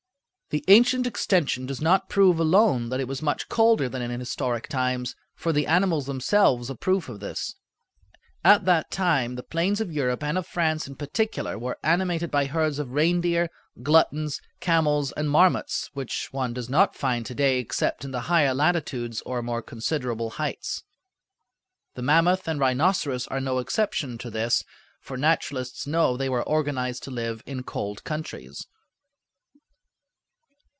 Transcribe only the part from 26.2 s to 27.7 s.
were organized to live in